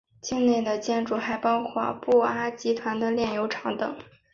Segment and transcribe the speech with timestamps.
[0.19, 3.95] 境内的建筑还包括布阿集团的炼油厂等。